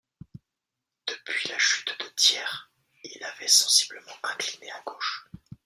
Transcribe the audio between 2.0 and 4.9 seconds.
Thiers, il avait sensiblement incliné à